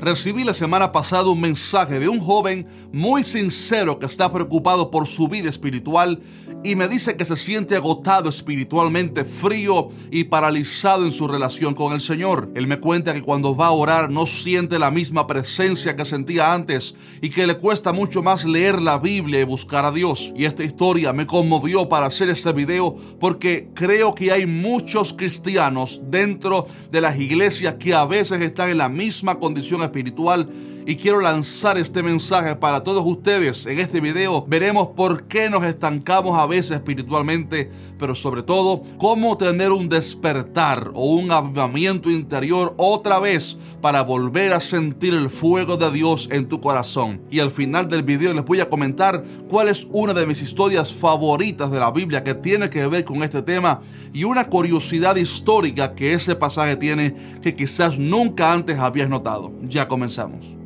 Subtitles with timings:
[0.00, 5.06] Recibí la semana pasada un mensaje de un joven muy sincero que está preocupado por
[5.06, 6.20] su vida espiritual
[6.62, 11.94] y me dice que se siente agotado espiritualmente, frío y paralizado en su relación con
[11.94, 12.50] el Señor.
[12.54, 16.52] Él me cuenta que cuando va a orar no siente la misma presencia que sentía
[16.52, 20.32] antes y que le cuesta mucho más leer la Biblia y buscar a Dios.
[20.36, 26.02] Y esta historia me conmovió para hacer este video porque creo que hay muchos cristianos
[26.10, 30.48] dentro de las iglesias que a veces están en la misma condición espiritual
[30.86, 33.66] y quiero lanzar este mensaje para todos ustedes.
[33.66, 39.38] En este video veremos por qué nos estancamos a veces espiritualmente, pero sobre todo cómo
[39.38, 45.78] tener un despertar o un avivamiento interior otra vez para volver a sentir el fuego
[45.78, 47.22] de Dios en tu corazón.
[47.30, 50.92] Y al final del video les voy a comentar cuál es una de mis historias
[50.92, 53.80] favoritas de la Biblia que tiene que ver con este tema
[54.12, 59.52] y una curiosidad histórica que ese pasaje tiene que quizás nunca antes habías notado.
[59.62, 60.59] Ya comenzamos.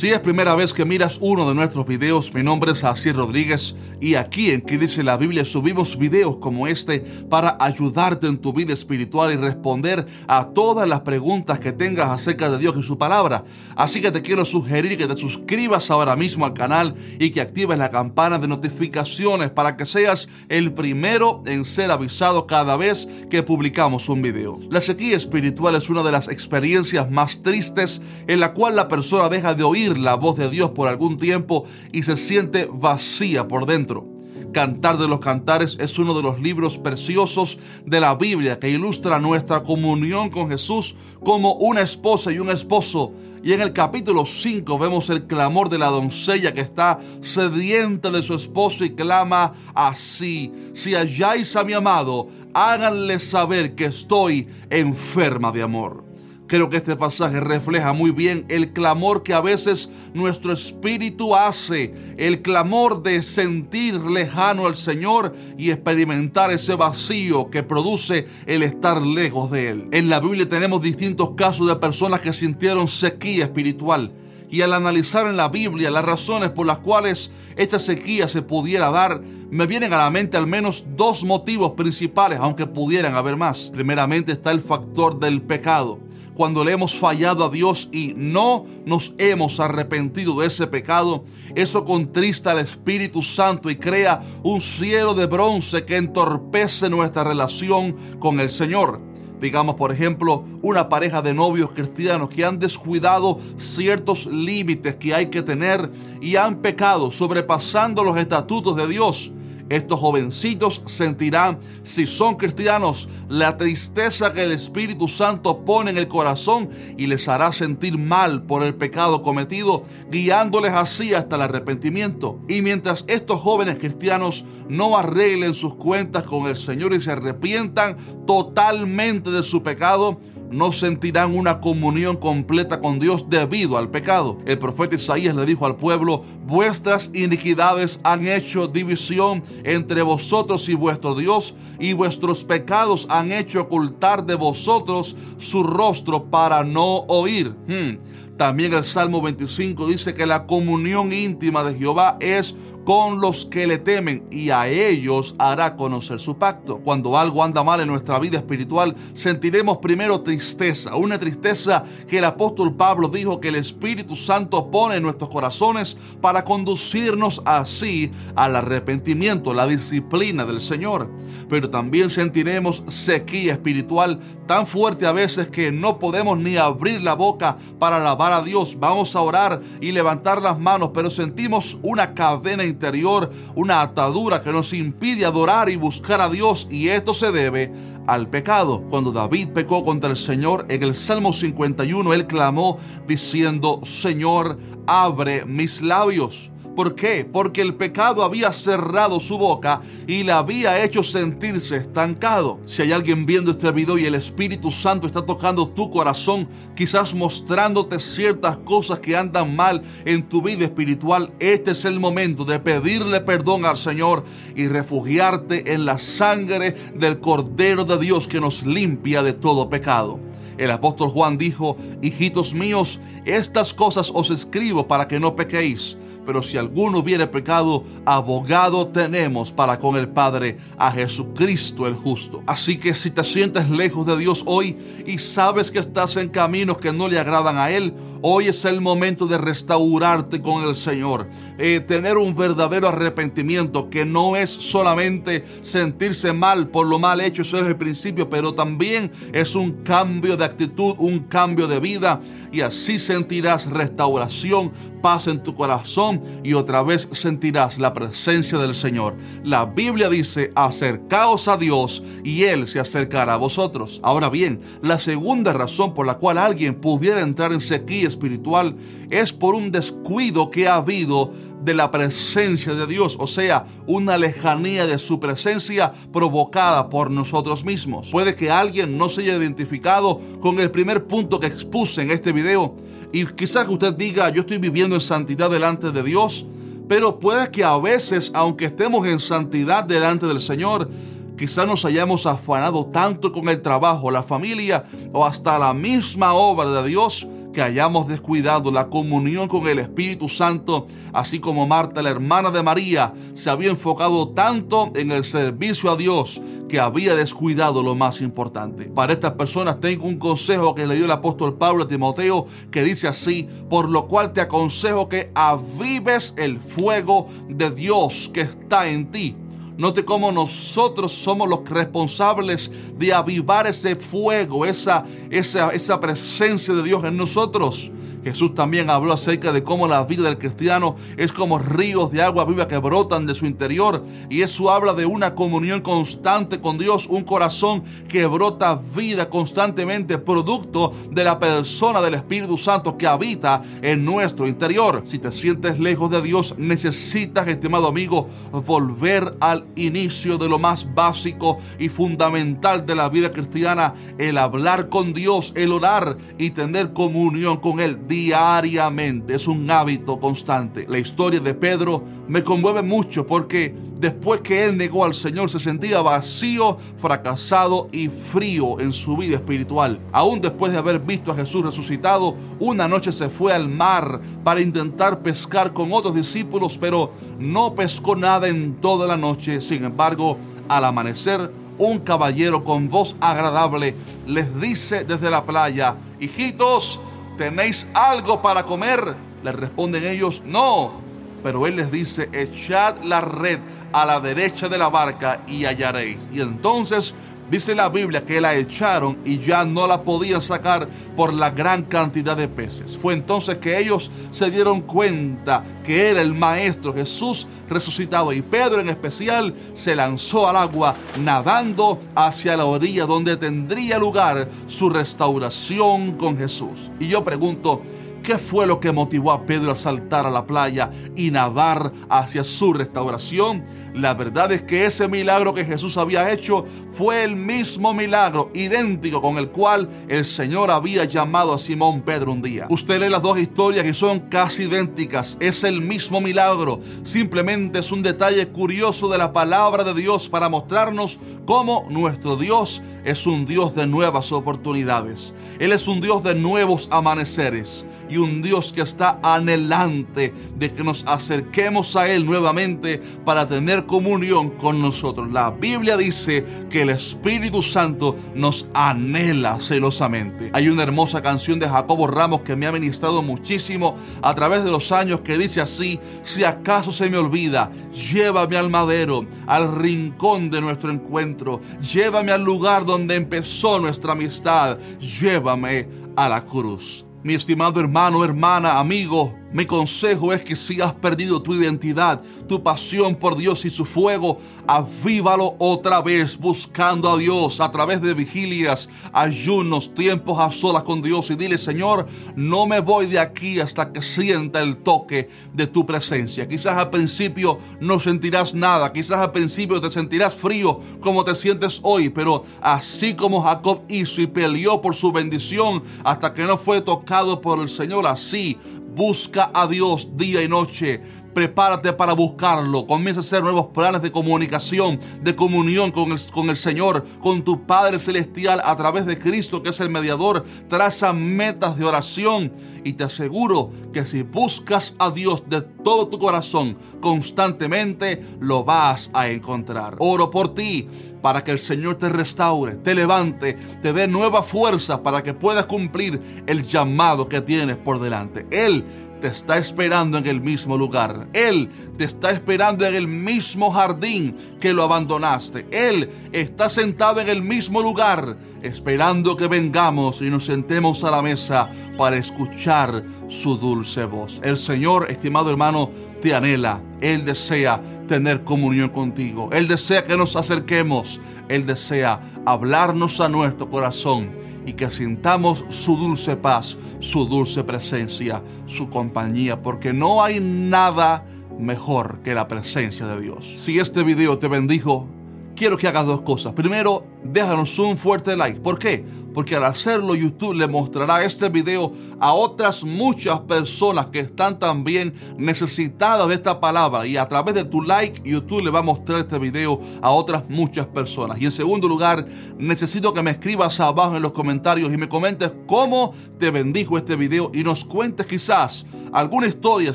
[0.00, 3.74] Si es primera vez que miras uno de nuestros videos, mi nombre es Asier Rodríguez
[4.00, 8.54] y aquí en que dice la Biblia subimos videos como este para ayudarte en tu
[8.54, 12.96] vida espiritual y responder a todas las preguntas que tengas acerca de Dios y su
[12.96, 13.44] palabra.
[13.76, 17.76] Así que te quiero sugerir que te suscribas ahora mismo al canal y que actives
[17.76, 23.42] la campana de notificaciones para que seas el primero en ser avisado cada vez que
[23.42, 24.60] publicamos un video.
[24.70, 29.28] La sequía espiritual es una de las experiencias más tristes en la cual la persona
[29.28, 33.66] deja de oír la voz de Dios por algún tiempo y se siente vacía por
[33.66, 34.06] dentro.
[34.52, 39.20] Cantar de los Cantares es uno de los libros preciosos de la Biblia que ilustra
[39.20, 43.12] nuestra comunión con Jesús como una esposa y un esposo.
[43.44, 48.22] Y en el capítulo 5 vemos el clamor de la doncella que está sedienta de
[48.22, 55.52] su esposo y clama así, si halláis a mi amado, háganle saber que estoy enferma
[55.52, 56.09] de amor.
[56.50, 61.94] Creo que este pasaje refleja muy bien el clamor que a veces nuestro espíritu hace,
[62.16, 69.00] el clamor de sentir lejano al Señor y experimentar ese vacío que produce el estar
[69.00, 69.88] lejos de Él.
[69.92, 74.10] En la Biblia tenemos distintos casos de personas que sintieron sequía espiritual.
[74.50, 78.90] Y al analizar en la Biblia las razones por las cuales esta sequía se pudiera
[78.90, 83.70] dar, me vienen a la mente al menos dos motivos principales, aunque pudieran haber más.
[83.72, 86.00] Primeramente está el factor del pecado
[86.40, 91.22] cuando le hemos fallado a Dios y no nos hemos arrepentido de ese pecado,
[91.54, 97.94] eso contrista al Espíritu Santo y crea un cielo de bronce que entorpece nuestra relación
[98.18, 99.09] con el Señor.
[99.40, 105.26] Digamos, por ejemplo, una pareja de novios cristianos que han descuidado ciertos límites que hay
[105.26, 105.90] que tener
[106.20, 109.32] y han pecado sobrepasando los estatutos de Dios
[109.70, 116.08] estos jovencitos sentirán, si son cristianos, la tristeza que el Espíritu Santo pone en el
[116.08, 122.40] corazón y les hará sentir mal por el pecado cometido, guiándoles así hasta el arrepentimiento.
[122.48, 127.96] Y mientras estos jóvenes cristianos no arreglen sus cuentas con el Señor y se arrepientan
[128.26, 130.18] totalmente de su pecado,
[130.50, 134.38] no sentirán una comunión completa con Dios debido al pecado.
[134.46, 140.74] El profeta Isaías le dijo al pueblo, vuestras iniquidades han hecho división entre vosotros y
[140.74, 147.54] vuestro Dios, y vuestros pecados han hecho ocultar de vosotros su rostro para no oír.
[147.66, 147.98] Hmm.
[148.40, 152.56] También el Salmo 25 dice que la comunión íntima de Jehová es
[152.86, 156.78] con los que le temen y a ellos hará conocer su pacto.
[156.78, 162.24] Cuando algo anda mal en nuestra vida espiritual, sentiremos primero tristeza, una tristeza que el
[162.24, 168.56] apóstol Pablo dijo que el Espíritu Santo pone en nuestros corazones para conducirnos así al
[168.56, 171.10] arrepentimiento, la disciplina del Señor.
[171.50, 177.14] Pero también sentiremos sequía espiritual tan fuerte a veces que no podemos ni abrir la
[177.14, 182.14] boca para alabar a Dios, vamos a orar y levantar las manos, pero sentimos una
[182.14, 187.32] cadena interior, una atadura que nos impide adorar y buscar a Dios y esto se
[187.32, 187.72] debe
[188.06, 188.82] al pecado.
[188.90, 195.44] Cuando David pecó contra el Señor, en el Salmo 51 él clamó diciendo, Señor, abre
[195.44, 196.50] mis labios
[196.80, 197.28] ¿Por qué?
[197.30, 202.58] Porque el pecado había cerrado su boca y le había hecho sentirse estancado.
[202.64, 207.14] Si hay alguien viendo este video y el Espíritu Santo está tocando tu corazón, quizás
[207.14, 212.58] mostrándote ciertas cosas que andan mal en tu vida espiritual, este es el momento de
[212.58, 214.24] pedirle perdón al Señor
[214.56, 220.18] y refugiarte en la sangre del Cordero de Dios que nos limpia de todo pecado.
[220.56, 225.96] El apóstol Juan dijo, hijitos míos, estas cosas os escribo para que no pequéis
[226.30, 232.44] pero si alguno hubiere pecado, abogado tenemos para con el Padre a Jesucristo el justo.
[232.46, 236.78] Así que si te sientes lejos de Dios hoy y sabes que estás en caminos
[236.78, 241.28] que no le agradan a Él, hoy es el momento de restaurarte con el Señor.
[241.58, 247.42] Eh, tener un verdadero arrepentimiento que no es solamente sentirse mal por lo mal hecho,
[247.42, 252.20] eso es el principio, pero también es un cambio de actitud, un cambio de vida
[252.52, 254.70] y así sentirás restauración,
[255.02, 259.16] paz en tu corazón y otra vez sentirás la presencia del Señor.
[259.44, 264.00] La Biblia dice, acercaos a Dios y Él se acercará a vosotros.
[264.02, 268.76] Ahora bien, la segunda razón por la cual alguien pudiera entrar en sequía espiritual
[269.10, 274.16] es por un descuido que ha habido de la presencia de Dios, o sea, una
[274.16, 278.08] lejanía de su presencia provocada por nosotros mismos.
[278.10, 282.32] Puede que alguien no se haya identificado con el primer punto que expuse en este
[282.32, 282.74] video
[283.12, 286.46] y quizás usted diga, yo estoy viviendo en santidad delante de Dios,
[286.88, 290.88] pero puede que a veces, aunque estemos en santidad delante del Señor,
[291.36, 296.70] quizás nos hayamos afanado tanto con el trabajo, la familia o hasta la misma obra
[296.70, 302.10] de Dios que hayamos descuidado la comunión con el Espíritu Santo, así como Marta, la
[302.10, 307.82] hermana de María, se había enfocado tanto en el servicio a Dios que había descuidado
[307.82, 308.84] lo más importante.
[308.84, 312.84] Para estas personas tengo un consejo que le dio el apóstol Pablo a Timoteo que
[312.84, 318.88] dice así, por lo cual te aconsejo que avives el fuego de Dios que está
[318.88, 319.36] en ti
[319.80, 326.82] Note cómo nosotros somos los responsables de avivar ese fuego, esa, esa, esa presencia de
[326.82, 327.90] Dios en nosotros.
[328.24, 332.44] Jesús también habló acerca de cómo la vida del cristiano es como ríos de agua
[332.44, 334.04] viva que brotan de su interior.
[334.28, 340.18] Y eso habla de una comunión constante con Dios, un corazón que brota vida constantemente,
[340.18, 345.04] producto de la persona del Espíritu Santo que habita en nuestro interior.
[345.06, 348.26] Si te sientes lejos de Dios, necesitas, estimado amigo,
[348.66, 354.88] volver al inicio de lo más básico y fundamental de la vida cristiana, el hablar
[354.88, 359.36] con Dios, el orar y tener comunión con Él diariamente.
[359.36, 360.84] Es un hábito constante.
[360.88, 365.60] La historia de Pedro me conmueve mucho porque después que él negó al Señor se
[365.60, 370.00] sentía vacío, fracasado y frío en su vida espiritual.
[370.10, 374.60] Aún después de haber visto a Jesús resucitado, una noche se fue al mar para
[374.60, 379.60] intentar pescar con otros discípulos, pero no pescó nada en toda la noche.
[379.60, 380.36] Sin embargo,
[380.68, 383.94] al amanecer, un caballero con voz agradable
[384.26, 387.00] les dice desde la playa, hijitos,
[387.40, 389.16] ¿tenéis algo para comer?
[389.42, 391.00] Le responden ellos, no.
[391.42, 393.58] Pero él les dice, echad la red
[393.94, 396.18] a la derecha de la barca y hallaréis.
[396.30, 397.14] Y entonces
[397.50, 401.82] Dice la Biblia que la echaron y ya no la podían sacar por la gran
[401.82, 402.96] cantidad de peces.
[402.96, 408.80] Fue entonces que ellos se dieron cuenta que era el Maestro Jesús resucitado y Pedro
[408.80, 416.14] en especial se lanzó al agua nadando hacia la orilla donde tendría lugar su restauración
[416.14, 416.92] con Jesús.
[417.00, 417.82] Y yo pregunto,
[418.30, 422.44] ¿Qué fue lo que motivó a Pedro a saltar a la playa y nadar hacia
[422.44, 423.64] su restauración?
[423.92, 429.20] La verdad es que ese milagro que Jesús había hecho fue el mismo milagro, idéntico
[429.20, 432.68] con el cual el Señor había llamado a Simón Pedro un día.
[432.70, 435.36] Usted lee las dos historias y son casi idénticas.
[435.40, 436.78] Es el mismo milagro.
[437.02, 442.80] Simplemente es un detalle curioso de la palabra de Dios para mostrarnos cómo nuestro Dios
[443.04, 445.34] es un Dios de nuevas oportunidades.
[445.58, 450.84] Él es un Dios de nuevos amaneceres y un Dios que está anhelante de que
[450.84, 455.30] nos acerquemos a Él nuevamente para tener comunión con nosotros.
[455.32, 460.50] La Biblia dice que el Espíritu Santo nos anhela celosamente.
[460.52, 464.70] Hay una hermosa canción de Jacobo Ramos que me ha ministrado muchísimo a través de
[464.70, 470.50] los años que dice así, si acaso se me olvida, llévame al madero, al rincón
[470.50, 477.04] de nuestro encuentro, llévame al lugar donde empezó nuestra amistad, llévame a la cruz.
[477.22, 482.62] Mi estimado hermano, hermana, amigo, mi consejo es que si has perdido tu identidad, tu
[482.62, 488.14] pasión por Dios y su fuego, avívalo otra vez buscando a Dios a través de
[488.14, 493.58] vigilias, ayunos, tiempos a solas con Dios y dile, Señor, no me voy de aquí
[493.58, 496.46] hasta que sienta el toque de tu presencia.
[496.46, 501.80] Quizás al principio no sentirás nada, quizás al principio te sentirás frío como te sientes
[501.82, 506.80] hoy, pero así como Jacob hizo y peleó por su bendición hasta que no fue
[506.80, 508.58] tocado por el Señor, así
[508.94, 511.00] Busca a Dios día y noche.
[511.34, 512.86] Prepárate para buscarlo.
[512.86, 517.42] Comienza a hacer nuevos planes de comunicación, de comunión con el, con el Señor, con
[517.42, 520.44] tu Padre Celestial a través de Cristo, que es el mediador.
[520.68, 522.52] Traza metas de oración
[522.84, 529.10] y te aseguro que si buscas a Dios de todo tu corazón constantemente, lo vas
[529.14, 529.96] a encontrar.
[529.98, 530.88] Oro por ti
[531.20, 535.66] para que el Señor te restaure, te levante, te dé nueva fuerza para que puedas
[535.66, 538.46] cumplir el llamado que tienes por delante.
[538.50, 538.84] Él
[539.20, 541.28] te está esperando en el mismo lugar.
[541.32, 545.66] Él te está esperando en el mismo jardín que lo abandonaste.
[545.70, 551.22] Él está sentado en el mismo lugar esperando que vengamos y nos sentemos a la
[551.22, 554.40] mesa para escuchar su dulce voz.
[554.42, 556.82] El Señor, estimado hermano, te anhela.
[557.00, 559.48] Él desea tener comunión contigo.
[559.52, 561.20] Él desea que nos acerquemos.
[561.48, 564.30] Él desea hablarnos a nuestro corazón
[564.70, 571.26] y que sintamos su dulce paz, su dulce presencia, su compañía, porque no hay nada
[571.58, 573.52] mejor que la presencia de Dios.
[573.56, 575.08] Si este video te bendijo,
[575.56, 576.52] quiero que hagas dos cosas.
[576.52, 578.60] Primero, déjanos un fuerte like.
[578.60, 579.04] ¿Por qué?
[579.32, 585.14] Porque al hacerlo YouTube le mostrará este video a otras muchas personas que están también
[585.38, 587.06] necesitadas de esta palabra.
[587.06, 590.48] Y a través de tu like, YouTube le va a mostrar este video a otras
[590.48, 591.40] muchas personas.
[591.40, 592.26] Y en segundo lugar,
[592.58, 597.16] necesito que me escribas abajo en los comentarios y me comentes cómo te bendijo este
[597.16, 599.94] video y nos cuentes quizás alguna historia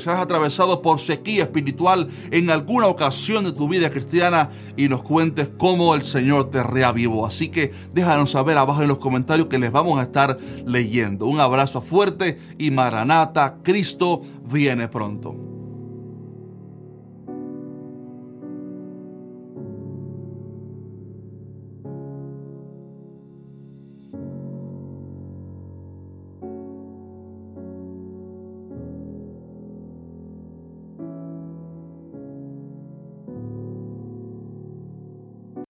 [0.00, 5.02] si has atravesado por sequía espiritual en alguna ocasión de tu vida cristiana y nos
[5.02, 7.26] cuentes cómo el Señor te reavivó.
[7.26, 11.26] Así que déjanos saber abajo en los comentarios que les vamos a estar leyendo.
[11.26, 15.45] Un abrazo fuerte y Maranata, Cristo viene pronto.